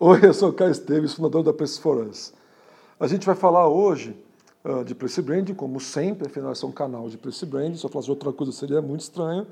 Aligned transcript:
Oi, 0.00 0.20
eu 0.24 0.32
sou 0.32 0.50
o 0.50 0.52
Caio 0.52 0.70
Esteves, 0.70 1.14
fundador 1.14 1.42
da 1.42 1.52
Place 1.52 1.80
for 1.80 2.06
Us. 2.06 2.32
A 3.00 3.08
gente 3.08 3.26
vai 3.26 3.34
falar 3.34 3.66
hoje 3.66 4.16
uh, 4.64 4.84
de 4.84 4.94
Place 4.94 5.20
Branding, 5.20 5.54
como 5.54 5.80
sempre, 5.80 6.28
afinal 6.28 6.52
esse 6.52 6.64
é 6.64 6.68
um 6.68 6.72
canal 6.72 7.08
de 7.08 7.18
Place 7.18 7.44
Branding, 7.44 7.76
se 7.76 7.84
eu 7.84 7.90
falasse 7.90 8.08
outra 8.08 8.32
coisa 8.32 8.52
seria 8.52 8.80
muito 8.80 9.00
estranho. 9.00 9.44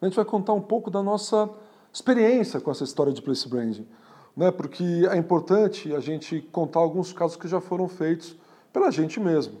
A 0.00 0.06
gente 0.06 0.14
vai 0.16 0.24
contar 0.24 0.54
um 0.54 0.60
pouco 0.62 0.90
da 0.90 1.02
nossa 1.02 1.50
experiência 1.92 2.58
com 2.62 2.70
essa 2.70 2.82
história 2.82 3.12
de 3.12 3.20
Place 3.20 3.46
Branding, 3.46 3.86
né? 4.34 4.50
porque 4.50 5.06
é 5.10 5.18
importante 5.18 5.94
a 5.94 6.00
gente 6.00 6.40
contar 6.50 6.80
alguns 6.80 7.12
casos 7.12 7.36
que 7.36 7.46
já 7.46 7.60
foram 7.60 7.86
feitos 7.86 8.34
pela 8.72 8.90
gente 8.90 9.20
mesmo. 9.20 9.58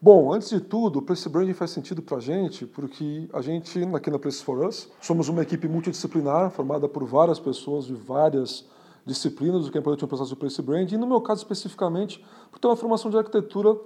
Bom, 0.00 0.32
antes 0.32 0.50
de 0.50 0.60
tudo, 0.60 1.00
o 1.00 1.02
Place 1.02 1.28
Branding 1.28 1.54
faz 1.54 1.72
sentido 1.72 2.00
para 2.00 2.18
a 2.18 2.20
gente, 2.20 2.64
porque 2.64 3.28
a 3.32 3.42
gente, 3.42 3.82
aqui 3.92 4.08
na 4.08 4.20
Place 4.20 4.44
for 4.44 4.64
Us, 4.64 4.88
somos 5.00 5.28
uma 5.28 5.42
equipe 5.42 5.66
multidisciplinar, 5.66 6.48
formada 6.52 6.88
por 6.88 7.04
várias 7.04 7.40
pessoas 7.40 7.86
de 7.86 7.94
várias 7.94 8.64
disciplinas 9.04 9.64
do 9.64 9.70
que 9.70 9.78
é 9.78 9.80
importante 9.80 10.02
no 10.02 10.08
processo 10.08 10.30
de 10.30 10.36
Place 10.36 10.60
Branding, 10.62 10.94
e 10.94 10.98
no 10.98 11.06
meu 11.06 11.20
caso 11.20 11.42
especificamente, 11.42 12.24
por 12.50 12.58
ter 12.58 12.66
uma 12.66 12.76
formação 12.76 13.10
de 13.10 13.16
arquitetura 13.16 13.76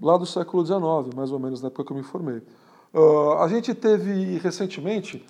lá 0.00 0.16
do 0.16 0.26
século 0.26 0.64
XIX, 0.64 1.14
mais 1.14 1.30
ou 1.30 1.38
menos 1.38 1.60
na 1.60 1.68
época 1.68 1.84
que 1.84 1.92
eu 1.92 1.96
me 1.96 2.02
formei. 2.02 2.42
Uh, 2.94 3.32
a 3.40 3.48
gente 3.48 3.74
teve 3.74 4.38
recentemente 4.38 5.24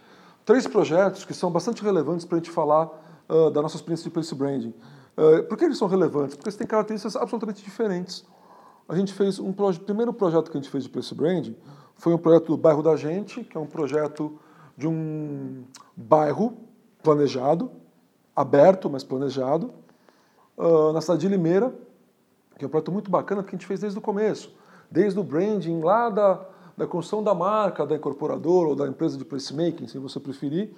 três 0.45 0.66
projetos 0.66 1.25
que 1.25 1.34
são 1.34 1.51
bastante 1.51 1.83
relevantes 1.83 2.25
para 2.25 2.37
a 2.37 2.41
gente 2.41 2.51
falar 2.51 2.89
uh, 3.28 3.51
da 3.51 3.61
nossa 3.61 3.77
experiência 3.77 4.05
de 4.05 4.11
Place 4.11 4.34
Branding. 4.34 4.75
Uh, 5.16 5.42
por 5.45 5.59
que 5.59 5.64
eles 5.64 5.77
são 5.77 5.89
relevantes? 5.89 6.37
Porque 6.37 6.48
eles 6.48 6.56
têm 6.56 6.66
características 6.66 7.16
absolutamente 7.16 7.62
diferentes 7.62 8.25
a 8.89 8.97
gente 8.97 9.12
fez 9.12 9.39
um 9.39 9.53
projeto, 9.53 9.83
o 9.83 9.84
primeiro 9.84 10.12
projeto 10.14 10.50
que 10.50 10.56
a 10.56 10.61
gente 10.61 10.70
fez 10.70 10.84
de 10.84 10.91
Place 10.91 11.14
Branding 11.14 11.55
foi 11.95 12.14
um 12.14 12.19
projeto 12.19 12.47
do 12.47 12.56
bairro 12.56 12.83
da 12.83 12.97
gente, 12.97 13.45
que 13.45 13.56
é 13.56 13.61
um 13.61 13.66
projeto 13.66 14.39
de 14.77 14.89
um 14.89 15.64
bairro 15.95 16.56
planejado, 17.03 17.70
aberto, 18.38 18.88
mas 18.88 19.02
planejado, 19.02 19.73
uh, 20.56 20.92
na 20.92 21.01
cidade 21.01 21.23
de 21.23 21.28
Limeira, 21.28 21.74
que 22.56 22.64
é 22.64 22.69
um 22.69 22.70
projeto 22.70 22.92
muito 22.92 23.11
bacana 23.11 23.42
que 23.42 23.48
a 23.48 23.52
gente 23.52 23.66
fez 23.66 23.80
desde 23.80 23.98
o 23.98 24.03
começo, 24.03 24.55
desde 24.89 25.19
o 25.19 25.25
branding 25.25 25.81
lá 25.81 26.08
da, 26.08 26.41
da 26.77 26.86
construção 26.86 27.20
da 27.20 27.34
marca, 27.34 27.84
da 27.84 27.97
incorporadora 27.97 28.69
ou 28.69 28.77
da 28.77 28.86
empresa 28.86 29.19
de 29.19 29.25
placemaking, 29.25 29.89
se 29.89 29.98
você 29.98 30.20
preferir, 30.20 30.72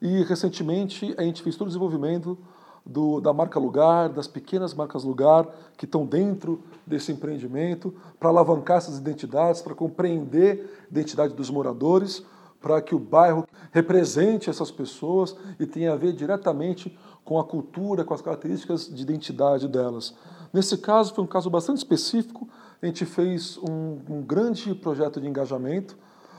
e 0.00 0.22
recentemente 0.22 1.12
a 1.18 1.22
gente 1.22 1.42
fez 1.42 1.56
todo 1.56 1.66
o 1.66 1.70
desenvolvimento 1.70 2.38
do, 2.86 3.20
da 3.20 3.32
marca 3.32 3.58
lugar, 3.58 4.08
das 4.08 4.28
pequenas 4.28 4.72
marcas 4.72 5.02
lugar 5.02 5.48
que 5.76 5.86
estão 5.86 6.06
dentro 6.06 6.62
desse 6.86 7.10
empreendimento, 7.10 7.92
para 8.20 8.28
alavancar 8.28 8.78
essas 8.78 8.98
identidades, 8.98 9.60
para 9.60 9.74
compreender 9.74 10.86
a 10.86 10.92
identidade 10.92 11.34
dos 11.34 11.50
moradores, 11.50 12.24
para 12.60 12.80
que 12.82 12.94
o 12.94 12.98
bairro 12.98 13.46
represente 13.72 14.50
essas 14.50 14.70
pessoas 14.70 15.34
e 15.58 15.66
tenha 15.66 15.92
a 15.92 15.96
ver 15.96 16.12
diretamente 16.12 16.96
com 17.24 17.38
a 17.38 17.44
cultura, 17.44 18.04
com 18.04 18.12
as 18.12 18.20
características 18.20 18.92
de 18.92 19.02
identidade 19.02 19.68
delas. 19.68 20.14
Nesse 20.52 20.76
caso, 20.76 21.14
foi 21.14 21.24
um 21.24 21.28
caso 21.28 21.48
bastante 21.48 21.78
específico, 21.78 22.48
a 22.82 22.86
gente 22.86 23.04
fez 23.04 23.58
um, 23.58 23.98
um 24.08 24.22
grande 24.22 24.74
projeto 24.74 25.20
de 25.20 25.28
engajamento, 25.28 25.96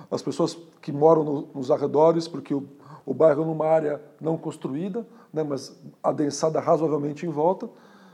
as 0.10 0.22
pessoas 0.22 0.58
que 0.82 0.92
moram 0.92 1.24
no, 1.24 1.48
nos 1.56 1.72
arredores, 1.72 2.28
porque 2.28 2.54
o, 2.54 2.68
o 3.06 3.14
bairro 3.14 3.44
é 3.44 3.46
numa 3.46 3.66
área 3.66 4.02
não 4.20 4.38
construída, 4.38 5.08
né, 5.32 5.44
mas 5.44 5.76
adensada 6.04 6.60
razoavelmente 6.60 7.26
em 7.26 7.30
volta. 7.30 7.70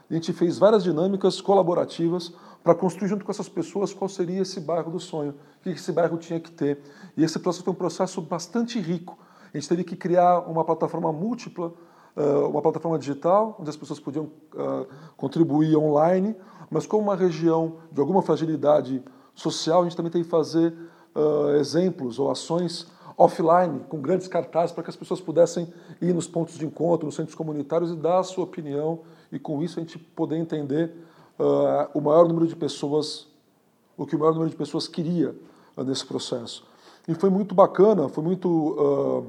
A 0.10 0.14
gente 0.14 0.32
fez 0.32 0.58
várias 0.58 0.84
dinâmicas 0.84 1.42
colaborativas 1.42 2.32
para 2.64 2.76
construir 2.76 3.08
junto 3.08 3.24
com 3.24 3.32
essas 3.32 3.48
pessoas 3.48 3.94
qual 3.94 4.10
seria 4.10 4.42
esse 4.42 4.60
bairro 4.60 4.92
do 4.92 5.00
sonho, 5.00 5.36
o 5.60 5.64
que 5.64 5.70
esse 5.70 5.92
bairro 5.92 6.18
tinha 6.18 6.40
que 6.40 6.52
ter. 6.52 6.82
E 7.16 7.24
esse 7.24 7.40
processo 7.40 7.64
foi 7.64 7.74
um 7.74 7.76
processo 7.76 8.22
bastante 8.22 8.80
rico. 8.80 9.18
A 9.54 9.58
gente 9.58 9.70
teve 9.70 9.84
que 9.84 9.96
criar 9.96 10.40
uma 10.42 10.66
plataforma 10.66 11.12
múltipla, 11.14 11.74
uma 12.50 12.62
plataforma 12.62 13.00
digital, 13.00 13.56
onde 13.60 13.70
as 13.70 13.78
pessoas 13.78 14.00
podiam 14.00 14.30
contribuir 15.16 15.78
online, 15.78 16.36
mas 16.70 16.86
com 16.86 16.98
uma 16.98 17.16
região 17.16 17.78
de 17.92 18.02
alguma 18.02 18.22
fragilidade 18.22 19.02
social, 19.34 19.82
a 19.82 19.84
gente 19.84 19.96
também 19.96 20.12
tem 20.12 20.24
que 20.24 20.30
fazer 20.30 20.74
exemplos 21.60 22.20
ou 22.20 22.30
ações 22.30 22.88
offline, 23.16 23.80
com 23.90 24.00
grandes 24.00 24.28
cartazes, 24.28 24.72
para 24.72 24.84
que 24.84 24.90
as 24.92 24.96
pessoas 24.96 25.20
pudessem 25.20 25.74
ir 26.00 26.14
nos 26.14 26.28
pontos 26.28 26.56
de 26.56 26.66
encontro, 26.66 27.08
nos 27.08 27.16
centros 27.16 27.34
comunitários 27.34 27.92
e 27.92 27.96
dar 27.96 28.20
a 28.20 28.24
sua 28.24 28.44
opinião, 28.44 29.00
e 29.32 29.40
com 29.40 29.64
isso 29.64 29.80
a 29.80 29.82
gente 29.82 29.98
poder 29.98 30.38
entender 30.38 30.94
uh, 31.40 31.90
o 31.94 32.02
maior 32.02 32.28
número 32.28 32.48
de 32.48 32.56
pessoas, 32.56 33.28
o 33.96 34.06
que 34.06 34.16
o 34.16 34.20
maior 34.20 34.34
número 34.34 34.50
de 34.50 34.56
pessoas 34.56 34.88
queria 34.88 35.36
uh, 35.76 35.84
nesse 35.84 36.06
processo. 36.06 36.66
E 37.08 37.14
foi 37.14 37.30
muito 37.30 37.56
bacana, 37.56 38.10
foi 38.10 38.24
muito 38.24 38.50
uh, 38.50 39.26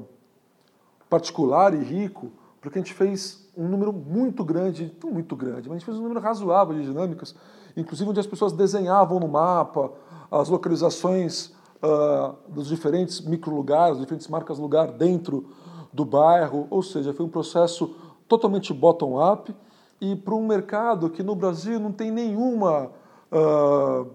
particular 1.09 1.73
e 1.73 1.83
rico, 1.83 2.31
porque 2.61 2.77
a 2.77 2.81
gente 2.81 2.93
fez 2.93 3.47
um 3.55 3.67
número 3.67 3.91
muito 3.93 4.43
grande, 4.43 4.93
não 5.03 5.11
muito 5.11 5.35
grande, 5.35 5.69
mas 5.69 5.77
a 5.77 5.79
gente 5.79 5.85
fez 5.85 5.97
um 5.97 6.01
número 6.01 6.19
razoável 6.19 6.75
de 6.75 6.83
dinâmicas, 6.83 7.35
inclusive 7.75 8.09
onde 8.09 8.19
as 8.19 8.27
pessoas 8.27 8.51
desenhavam 8.51 9.19
no 9.19 9.27
mapa 9.27 9.91
as 10.31 10.49
localizações 10.49 11.51
uh, 11.81 12.35
dos 12.47 12.67
diferentes 12.67 13.21
microlugares, 13.21 13.99
diferentes 13.99 14.27
marcas 14.27 14.59
lugar 14.59 14.91
dentro 14.91 15.49
do 15.91 16.05
bairro, 16.05 16.67
ou 16.69 16.83
seja, 16.83 17.13
foi 17.13 17.25
um 17.25 17.29
processo 17.29 17.95
totalmente 18.27 18.73
bottom-up 18.73 19.53
e 20.01 20.15
para 20.15 20.33
um 20.33 20.45
mercado 20.45 21.09
que 21.09 21.21
no 21.21 21.35
Brasil 21.35 21.79
não 21.79 21.91
tem 21.91 22.11
nenhuma, 22.11 22.91
uh, 23.31 24.09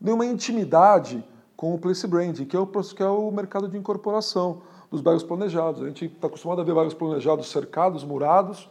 nenhuma 0.00 0.26
intimidade 0.26 1.24
com 1.56 1.74
o 1.74 1.78
place 1.78 2.06
branding, 2.06 2.44
que 2.44 2.56
é 2.56 2.58
o, 2.58 2.66
que 2.66 3.02
é 3.02 3.08
o 3.08 3.30
mercado 3.30 3.68
de 3.68 3.76
incorporação 3.76 4.62
dos 4.90 5.00
bairros 5.00 5.22
planejados. 5.22 5.82
A 5.82 5.86
gente 5.86 6.06
está 6.06 6.26
acostumado 6.26 6.60
a 6.60 6.64
ver 6.64 6.74
bairros 6.74 6.94
planejados 6.94 7.50
cercados, 7.50 8.02
murados, 8.02 8.68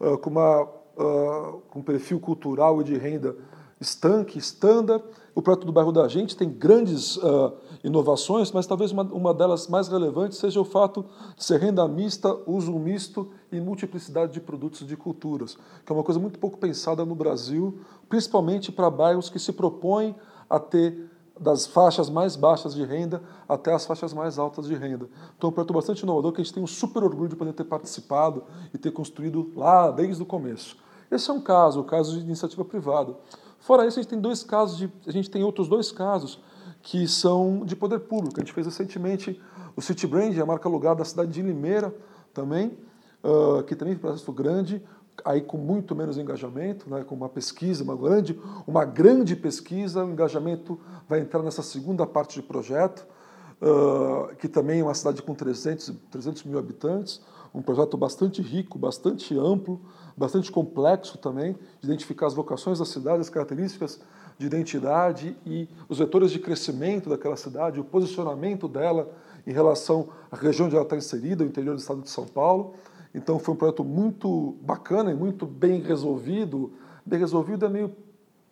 uh, 0.00 0.18
com, 0.18 0.30
uma, 0.30 0.62
uh, 0.62 1.62
com 1.70 1.78
um 1.78 1.82
perfil 1.82 2.20
cultural 2.20 2.80
e 2.80 2.84
de 2.84 2.96
renda 2.96 3.36
estanque, 3.84 4.38
estándar, 4.38 5.00
o 5.34 5.42
projeto 5.42 5.66
do 5.66 5.72
bairro 5.72 5.92
da 5.92 6.06
gente 6.06 6.36
tem 6.36 6.48
grandes 6.48 7.16
uh, 7.16 7.52
inovações, 7.82 8.52
mas 8.52 8.66
talvez 8.66 8.92
uma, 8.92 9.02
uma, 9.02 9.34
delas 9.34 9.66
mais 9.66 9.88
relevantes 9.88 10.38
seja 10.38 10.60
o 10.60 10.64
fato 10.64 11.04
de 11.36 11.44
ser 11.44 11.58
renda 11.58 11.86
mista, 11.88 12.36
uso 12.46 12.72
misto 12.78 13.30
e 13.50 13.60
multiplicidade 13.60 14.32
de 14.32 14.40
produtos 14.40 14.80
e 14.82 14.84
de 14.84 14.96
culturas, 14.96 15.58
que 15.84 15.92
é 15.92 15.94
uma 15.94 16.04
coisa 16.04 16.20
muito 16.20 16.38
pouco 16.38 16.56
pensada 16.56 17.04
no 17.04 17.14
Brasil, 17.14 17.80
principalmente 18.08 18.70
para 18.70 18.88
bairros 18.88 19.28
que 19.28 19.38
se 19.38 19.52
propõem 19.52 20.14
a 20.48 20.60
ter 20.60 21.10
das 21.38 21.66
faixas 21.66 22.08
mais 22.08 22.36
baixas 22.36 22.74
de 22.74 22.84
renda 22.84 23.20
até 23.48 23.72
as 23.72 23.84
faixas 23.84 24.12
mais 24.12 24.38
altas 24.38 24.66
de 24.66 24.74
renda. 24.74 25.08
Então, 25.36 25.48
é 25.48 25.50
um 25.50 25.52
projeto 25.52 25.74
bastante 25.74 26.02
inovador 26.04 26.32
que 26.32 26.40
a 26.40 26.44
gente 26.44 26.54
tem 26.54 26.62
um 26.62 26.66
super 26.66 27.02
orgulho 27.02 27.28
de 27.28 27.34
poder 27.34 27.52
ter 27.52 27.64
participado 27.64 28.44
e 28.72 28.78
ter 28.78 28.92
construído 28.92 29.50
lá 29.56 29.90
desde 29.90 30.22
o 30.22 30.26
começo. 30.26 30.76
Esse 31.10 31.30
é 31.30 31.32
um 31.32 31.40
caso, 31.40 31.80
o 31.80 31.84
caso 31.84 32.16
de 32.16 32.24
iniciativa 32.24 32.64
privada. 32.64 33.16
Fora 33.64 33.86
isso, 33.86 33.98
a 33.98 34.02
gente 34.02 34.10
tem 34.10 34.20
dois 34.20 34.44
casos 34.44 34.76
de, 34.76 34.92
a 35.06 35.10
gente 35.10 35.30
tem 35.30 35.42
outros 35.42 35.68
dois 35.68 35.90
casos 35.90 36.38
que 36.82 37.08
são 37.08 37.64
de 37.64 37.74
poder 37.74 38.00
público. 38.00 38.36
A 38.36 38.40
gente 38.40 38.52
fez 38.52 38.66
recentemente 38.66 39.40
o 39.74 39.80
City 39.80 40.06
Brand, 40.06 40.38
a 40.38 40.44
marca 40.44 40.68
lugar 40.68 40.94
da 40.94 41.02
cidade 41.02 41.30
de 41.30 41.40
Limeira 41.40 41.94
também, 42.34 42.76
uh, 43.24 43.62
que 43.62 43.74
também 43.74 43.94
foi 43.94 44.10
um 44.10 44.12
processo 44.12 44.30
grande, 44.32 44.82
aí 45.24 45.40
com 45.40 45.56
muito 45.56 45.96
menos 45.96 46.18
engajamento, 46.18 46.90
né, 46.90 47.04
com 47.04 47.14
uma 47.14 47.30
pesquisa, 47.30 47.82
uma 47.82 47.96
grande, 47.96 48.38
uma 48.66 48.84
grande 48.84 49.34
pesquisa, 49.34 50.04
o 50.04 50.10
engajamento 50.10 50.78
vai 51.08 51.20
entrar 51.20 51.42
nessa 51.42 51.62
segunda 51.62 52.06
parte 52.06 52.34
de 52.34 52.42
projeto, 52.42 53.06
que 54.38 54.48
também 54.48 54.80
é 54.80 54.82
uma 54.82 54.94
cidade 54.94 55.22
com 55.22 55.34
300, 55.34 55.94
300 56.10 56.44
mil 56.44 56.58
habitantes, 56.58 57.20
um 57.54 57.62
projeto 57.62 57.96
bastante 57.96 58.42
rico, 58.42 58.78
bastante 58.78 59.36
amplo, 59.38 59.80
bastante 60.16 60.50
complexo 60.50 61.16
também, 61.18 61.54
de 61.80 61.86
identificar 61.86 62.26
as 62.26 62.34
vocações 62.34 62.78
da 62.78 62.84
cidade, 62.84 63.20
as 63.20 63.30
características 63.30 64.00
de 64.36 64.46
identidade 64.46 65.36
e 65.46 65.68
os 65.88 65.98
vetores 65.98 66.30
de 66.30 66.40
crescimento 66.40 67.08
daquela 67.08 67.36
cidade, 67.36 67.78
o 67.78 67.84
posicionamento 67.84 68.66
dela 68.66 69.10
em 69.46 69.52
relação 69.52 70.08
à 70.30 70.36
região 70.36 70.66
onde 70.66 70.74
ela 70.74 70.84
está 70.84 70.96
inserida, 70.96 71.44
o 71.44 71.46
interior 71.46 71.74
do 71.74 71.80
estado 71.80 72.02
de 72.02 72.10
São 72.10 72.26
Paulo. 72.26 72.74
Então 73.14 73.38
foi 73.38 73.54
um 73.54 73.56
projeto 73.56 73.84
muito 73.84 74.56
bacana 74.60 75.12
e 75.12 75.14
muito 75.14 75.46
bem 75.46 75.80
resolvido. 75.80 76.72
Bem 77.06 77.20
resolvido 77.20 77.64
é 77.64 77.68
meio 77.68 77.94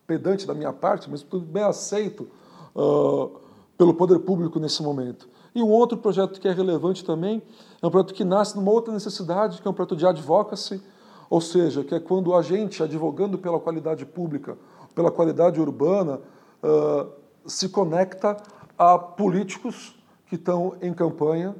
pedante 0.06 0.46
da 0.46 0.54
minha 0.54 0.72
parte, 0.72 1.10
mas 1.10 1.22
tudo 1.22 1.44
bem 1.44 1.64
aceito 1.64 2.28
uh, 2.74 3.41
pelo 3.82 3.94
poder 3.94 4.20
público 4.20 4.60
nesse 4.60 4.80
momento. 4.80 5.28
E 5.52 5.60
um 5.60 5.68
outro 5.68 5.98
projeto 5.98 6.40
que 6.40 6.46
é 6.46 6.52
relevante 6.52 7.04
também 7.04 7.42
é 7.82 7.84
um 7.84 7.90
projeto 7.90 8.14
que 8.14 8.22
nasce 8.22 8.54
numa 8.54 8.70
outra 8.70 8.94
necessidade, 8.94 9.60
que 9.60 9.66
é 9.66 9.70
um 9.72 9.74
projeto 9.74 9.96
de 9.96 10.06
advocacy, 10.06 10.80
ou 11.28 11.40
seja, 11.40 11.82
que 11.82 11.92
é 11.92 11.98
quando 11.98 12.32
a 12.32 12.42
gente, 12.42 12.80
advogando 12.80 13.36
pela 13.36 13.58
qualidade 13.58 14.06
pública, 14.06 14.56
pela 14.94 15.10
qualidade 15.10 15.60
urbana, 15.60 16.20
uh, 16.62 17.10
se 17.44 17.70
conecta 17.70 18.36
a 18.78 18.96
políticos 18.96 19.96
que 20.26 20.36
estão 20.36 20.76
em 20.80 20.94
campanha, 20.94 21.56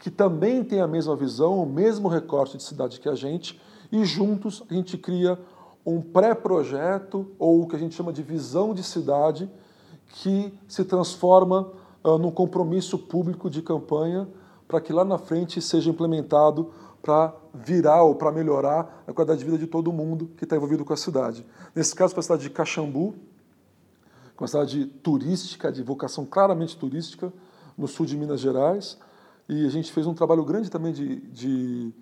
que 0.00 0.10
também 0.10 0.64
têm 0.64 0.80
a 0.80 0.88
mesma 0.88 1.14
visão, 1.14 1.62
o 1.62 1.66
mesmo 1.66 2.08
recorte 2.08 2.56
de 2.56 2.64
cidade 2.64 2.98
que 2.98 3.08
a 3.08 3.14
gente, 3.14 3.60
e 3.92 4.04
juntos 4.04 4.64
a 4.68 4.74
gente 4.74 4.98
cria 4.98 5.38
um 5.86 6.00
pré-projeto, 6.00 7.30
ou 7.38 7.62
o 7.62 7.68
que 7.68 7.76
a 7.76 7.78
gente 7.78 7.94
chama 7.94 8.12
de 8.12 8.24
visão 8.24 8.74
de 8.74 8.82
cidade, 8.82 9.48
que 10.12 10.52
se 10.68 10.84
transforma 10.84 11.70
uh, 12.04 12.18
num 12.18 12.30
compromisso 12.30 12.98
público 12.98 13.50
de 13.50 13.62
campanha 13.62 14.28
para 14.68 14.80
que 14.80 14.92
lá 14.92 15.04
na 15.04 15.18
frente 15.18 15.60
seja 15.60 15.90
implementado 15.90 16.70
para 17.02 17.34
virar 17.52 18.02
ou 18.04 18.14
para 18.14 18.30
melhorar 18.30 19.04
a 19.06 19.12
qualidade 19.12 19.40
de 19.40 19.44
vida 19.44 19.58
de 19.58 19.66
todo 19.66 19.92
mundo 19.92 20.30
que 20.36 20.44
está 20.44 20.56
envolvido 20.56 20.84
com 20.84 20.92
a 20.92 20.96
cidade. 20.96 21.44
Nesse 21.74 21.94
caso, 21.94 22.14
para 22.14 22.20
a 22.20 22.22
cidade 22.22 22.42
de 22.42 22.50
Caxambu, 22.50 23.14
uma 24.42 24.48
cidade 24.48 24.86
turística, 24.86 25.70
de 25.70 25.84
vocação 25.84 26.26
claramente 26.26 26.76
turística, 26.76 27.32
no 27.78 27.86
sul 27.86 28.04
de 28.04 28.16
Minas 28.16 28.40
Gerais, 28.40 28.98
e 29.48 29.64
a 29.64 29.68
gente 29.68 29.92
fez 29.92 30.04
um 30.04 30.14
trabalho 30.14 30.44
grande 30.44 30.68
também 30.68 30.92
de, 30.92 31.20
de, 31.28 31.92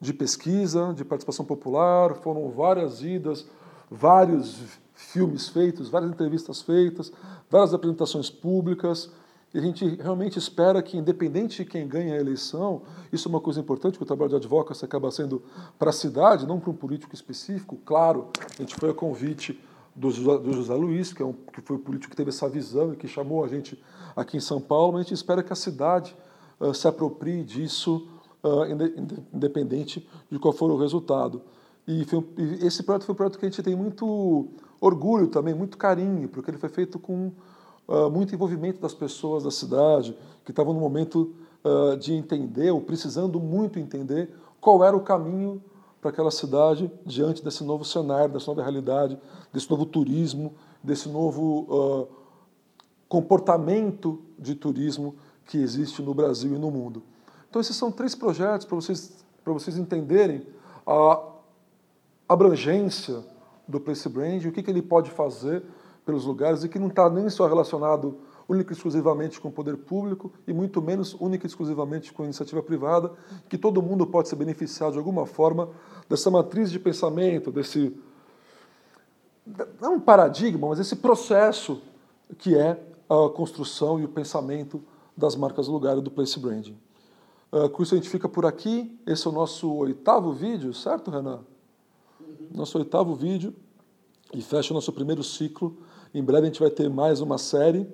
de 0.00 0.12
pesquisa, 0.12 0.92
de 0.94 1.04
participação 1.04 1.44
popular, 1.44 2.14
foram 2.14 2.50
várias 2.50 3.02
idas, 3.02 3.46
vários 3.90 4.78
filmes 4.98 5.48
feitos, 5.48 5.88
várias 5.88 6.10
entrevistas 6.10 6.60
feitas, 6.60 7.12
várias 7.48 7.72
apresentações 7.72 8.28
públicas, 8.28 9.10
e 9.54 9.58
a 9.58 9.62
gente 9.62 9.86
realmente 9.96 10.38
espera 10.38 10.82
que, 10.82 10.98
independente 10.98 11.62
de 11.62 11.70
quem 11.70 11.86
ganha 11.86 12.14
a 12.14 12.18
eleição, 12.18 12.82
isso 13.12 13.28
é 13.28 13.30
uma 13.30 13.40
coisa 13.40 13.60
importante, 13.60 13.96
que 13.96 14.02
o 14.02 14.06
trabalho 14.06 14.28
de 14.28 14.36
advocacy 14.36 14.84
acaba 14.84 15.10
sendo 15.10 15.40
para 15.78 15.90
a 15.90 15.92
cidade, 15.92 16.46
não 16.46 16.60
para 16.60 16.70
um 16.70 16.74
político 16.74 17.14
específico. 17.14 17.78
Claro, 17.86 18.28
a 18.58 18.60
gente 18.60 18.74
foi 18.74 18.90
a 18.90 18.94
convite 18.94 19.58
do 19.94 20.10
José, 20.10 20.38
do 20.38 20.52
José 20.52 20.74
Luiz, 20.74 21.12
que, 21.12 21.22
é 21.22 21.24
um, 21.24 21.32
que 21.32 21.62
foi 21.62 21.76
o 21.76 21.78
político 21.78 22.10
que 22.10 22.16
teve 22.16 22.30
essa 22.30 22.48
visão 22.48 22.92
e 22.92 22.96
que 22.96 23.08
chamou 23.08 23.42
a 23.42 23.48
gente 23.48 23.82
aqui 24.14 24.36
em 24.36 24.40
São 24.40 24.60
Paulo, 24.60 24.94
mas 24.94 25.00
a 25.00 25.02
gente 25.04 25.14
espera 25.14 25.42
que 25.42 25.52
a 25.52 25.56
cidade 25.56 26.14
uh, 26.60 26.74
se 26.74 26.86
aproprie 26.86 27.42
disso, 27.42 28.06
uh, 28.42 28.64
independente 29.32 30.06
de 30.30 30.38
qual 30.38 30.52
for 30.52 30.70
o 30.70 30.76
resultado. 30.76 31.40
E, 31.86 32.04
foi, 32.04 32.22
e 32.36 32.66
esse 32.66 32.82
projeto 32.82 33.04
foi 33.04 33.14
um 33.14 33.16
projeto 33.16 33.38
que 33.38 33.46
a 33.46 33.48
gente 33.48 33.62
tem 33.62 33.74
muito 33.74 34.48
orgulho 34.80 35.28
também, 35.28 35.54
muito 35.54 35.76
carinho, 35.76 36.28
porque 36.28 36.50
ele 36.50 36.58
foi 36.58 36.68
feito 36.68 36.98
com 36.98 37.32
uh, 37.86 38.10
muito 38.10 38.34
envolvimento 38.34 38.80
das 38.80 38.94
pessoas 38.94 39.44
da 39.44 39.50
cidade, 39.50 40.16
que 40.44 40.50
estavam 40.50 40.72
no 40.72 40.80
momento 40.80 41.34
uh, 41.64 41.96
de 41.96 42.14
entender, 42.14 42.70
ou 42.70 42.80
precisando 42.80 43.40
muito 43.40 43.78
entender, 43.78 44.34
qual 44.60 44.84
era 44.84 44.96
o 44.96 45.00
caminho 45.00 45.62
para 46.00 46.10
aquela 46.10 46.30
cidade 46.30 46.90
diante 47.04 47.42
desse 47.42 47.64
novo 47.64 47.84
cenário, 47.84 48.32
dessa 48.32 48.46
nova 48.46 48.62
realidade, 48.62 49.18
desse 49.52 49.68
novo 49.70 49.84
turismo, 49.84 50.54
desse 50.82 51.08
novo 51.08 51.66
uh, 51.68 52.08
comportamento 53.08 54.20
de 54.38 54.54
turismo 54.54 55.16
que 55.46 55.58
existe 55.58 56.02
no 56.02 56.14
Brasil 56.14 56.54
e 56.54 56.58
no 56.58 56.70
mundo. 56.70 57.02
Então, 57.48 57.60
esses 57.60 57.74
são 57.74 57.90
três 57.90 58.14
projetos 58.14 58.66
para 58.66 58.76
vocês, 58.76 59.24
vocês 59.44 59.78
entenderem 59.78 60.46
a 60.86 61.20
abrangência 62.28 63.24
do 63.68 63.78
Place 63.78 64.08
Brand, 64.08 64.44
o 64.46 64.52
que, 64.52 64.62
que 64.62 64.70
ele 64.70 64.82
pode 64.82 65.10
fazer 65.10 65.62
pelos 66.04 66.24
lugares 66.24 66.64
e 66.64 66.68
que 66.68 66.78
não 66.78 66.88
está 66.88 67.10
nem 67.10 67.28
só 67.28 67.46
relacionado 67.46 68.18
única 68.48 68.72
e 68.72 68.74
exclusivamente 68.74 69.38
com 69.38 69.48
o 69.48 69.52
poder 69.52 69.76
público 69.76 70.32
e 70.46 70.54
muito 70.54 70.80
menos 70.80 71.14
única 71.20 71.44
e 71.44 71.48
exclusivamente 71.48 72.12
com 72.14 72.22
a 72.22 72.24
iniciativa 72.24 72.62
privada, 72.62 73.12
que 73.46 73.58
todo 73.58 73.82
mundo 73.82 74.06
pode 74.06 74.28
se 74.28 74.34
beneficiar 74.34 74.90
de 74.90 74.96
alguma 74.96 75.26
forma 75.26 75.68
dessa 76.08 76.30
matriz 76.30 76.70
de 76.70 76.80
pensamento, 76.80 77.52
desse 77.52 77.94
não 79.80 79.94
um 79.94 80.00
paradigma, 80.00 80.68
mas 80.68 80.78
esse 80.78 80.96
processo 80.96 81.80
que 82.38 82.56
é 82.56 82.78
a 83.08 83.28
construção 83.30 83.98
e 84.00 84.04
o 84.04 84.08
pensamento 84.08 84.82
das 85.16 85.34
marcas 85.34 85.68
lugares 85.68 86.02
do 86.02 86.10
place 86.10 86.38
branding. 86.38 86.76
Uh, 87.50 87.68
com 87.70 87.82
isso 87.82 87.94
a 87.94 87.98
gente 87.98 88.10
fica 88.10 88.28
por 88.28 88.44
aqui. 88.44 88.98
Esse 89.06 89.26
é 89.26 89.30
o 89.30 89.32
nosso 89.32 89.72
oitavo 89.74 90.32
vídeo, 90.32 90.74
certo, 90.74 91.10
Renan? 91.10 91.40
Nosso 92.54 92.78
oitavo 92.78 93.14
vídeo 93.14 93.54
e 94.32 94.40
fecha 94.40 94.72
o 94.72 94.74
nosso 94.74 94.92
primeiro 94.92 95.22
ciclo 95.22 95.76
em 96.14 96.22
breve 96.22 96.46
a 96.46 96.46
gente 96.46 96.60
vai 96.60 96.70
ter 96.70 96.88
mais 96.88 97.20
uma 97.20 97.36
série, 97.36 97.86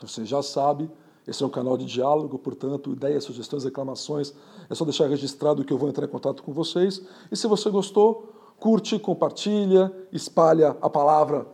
você 0.00 0.24
já 0.24 0.42
sabe, 0.42 0.88
esse 1.26 1.42
é 1.42 1.46
um 1.46 1.50
canal 1.50 1.76
de 1.76 1.84
diálogo, 1.84 2.38
portanto, 2.38 2.92
ideias, 2.92 3.24
sugestões, 3.24 3.64
reclamações, 3.64 4.32
é 4.68 4.74
só 4.74 4.84
deixar 4.84 5.08
registrado 5.08 5.64
que 5.64 5.72
eu 5.72 5.78
vou 5.78 5.88
entrar 5.88 6.04
em 6.04 6.08
contato 6.08 6.42
com 6.42 6.52
vocês. 6.52 7.02
E 7.30 7.36
se 7.36 7.46
você 7.46 7.70
gostou, 7.70 8.32
curte, 8.58 8.98
compartilha, 8.98 9.92
espalha 10.12 10.76
a 10.80 10.88
palavra 10.88 11.46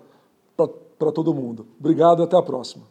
para 0.56 1.12
todo 1.12 1.34
mundo. 1.34 1.66
Obrigado 1.78 2.22
e 2.22 2.24
até 2.24 2.36
a 2.36 2.42
próxima. 2.42 2.84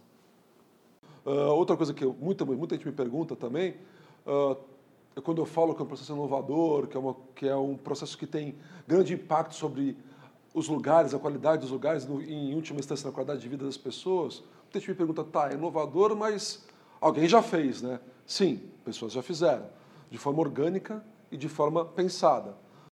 Uh, 1.26 1.52
outra 1.52 1.76
coisa 1.76 1.94
que 1.94 2.04
eu, 2.04 2.16
muita, 2.20 2.46
muita 2.46 2.76
gente 2.76 2.86
me 2.86 2.94
pergunta 2.94 3.36
também, 3.36 3.76
uh, 4.26 4.56
é 5.18 5.22
quando 5.22 5.40
eu 5.40 5.48
falo 5.48 5.74
que 5.74 5.82
é 5.82 5.84
um 5.84 5.88
processo 5.88 6.14
inovador, 6.14 6.86
que 6.86 6.96
é, 6.96 7.00
uma, 7.00 7.16
que 7.34 7.48
é 7.48 7.56
um 7.56 7.76
processo 7.76 8.16
que 8.16 8.28
tem 8.28 8.56
grande 8.88 9.16
impacto 9.16 9.56
sobre 9.56 9.98
os 10.54 10.68
lugares, 10.70 11.12
a 11.12 11.18
qualidade 11.18 11.64
dos 11.64 11.72
lugares, 11.72 12.06
no, 12.06 12.22
em 12.22 12.54
última 12.54 12.80
instância, 12.80 13.08
na 13.08 13.12
qualidade 13.12 13.42
de 13.42 13.50
vida 13.50 13.66
das 13.66 13.78
pessoas. 13.78 14.44
Muita 14.62 14.80
gente 14.80 14.90
me 14.90 14.96
pergunta, 14.96 15.24
tá, 15.24 15.50
é 15.50 15.56
inovador, 15.56 16.16
mas 16.16 16.64
alguém 17.02 17.28
já 17.28 17.42
fez, 17.42 17.82
né? 17.82 18.00
Sim, 18.28 18.62
pessoas 18.86 19.12
já 19.12 19.24
fizeram, 19.24 19.66
de 20.12 20.20
forma 20.20 20.40
orgânica 20.40 21.04
e 21.32 21.38
de 21.38 21.50
forma 21.50 21.84
pensada. 21.84 22.56